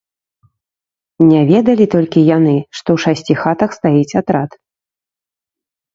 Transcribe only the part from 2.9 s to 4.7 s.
ў шасці хатах стаіць атрад.